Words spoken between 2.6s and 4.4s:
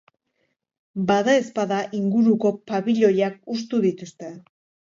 pabiloiak hustu dituzte.